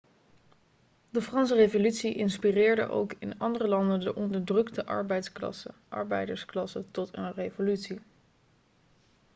[1.09, 4.85] de franse revolutie inspireerde ook in andere landen de onderdrukte
[5.89, 8.01] arbeidersklasse tot een revolutie